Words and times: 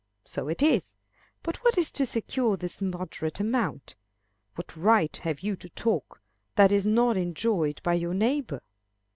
So 0.25 0.47
it 0.47 0.63
is. 0.63 0.97
But 1.43 1.57
what 1.57 1.77
is 1.77 1.91
to 1.91 2.07
secure 2.07 2.57
this 2.57 2.81
moderate 2.81 3.39
amount? 3.39 3.95
What 4.55 4.75
right 4.75 5.15
have 5.17 5.41
you 5.41 5.55
to 5.57 5.69
talk 5.69 6.23
that 6.55 6.71
is 6.71 6.87
not 6.87 7.17
enjoyed 7.17 7.79
by 7.83 7.93
your 7.93 8.15
neighbor? 8.15 8.63